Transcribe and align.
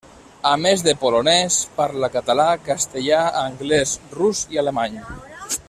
A 0.51 0.53
més 0.61 0.83
de 0.85 0.93
polonès, 1.01 1.57
parla 1.75 2.09
català, 2.15 2.47
castellà, 2.71 3.21
anglès, 3.43 3.95
rus 4.19 4.43
i 4.57 4.63
alemany. 4.65 4.99